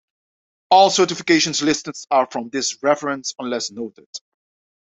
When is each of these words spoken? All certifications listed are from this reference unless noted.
All 0.71 0.89
certifications 0.89 1.61
listed 1.61 1.93
are 2.09 2.27
from 2.31 2.49
this 2.49 2.81
reference 2.81 3.35
unless 3.37 3.69
noted. 3.69 4.09